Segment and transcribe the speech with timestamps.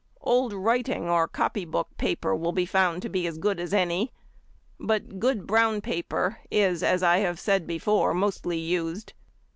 [0.23, 4.11] Old writing or copy book paper will be found to be as good as any,
[4.79, 9.13] but good brown paper is, as I have said before, mostly used.